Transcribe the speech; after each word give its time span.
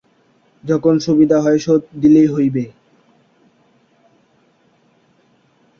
যখন 0.63 0.93
সুবিধা 0.99 1.37
হয় 1.41 1.59
শােধ 1.59 1.81
দিলেই 2.01 2.27
হইবে। 2.27 2.63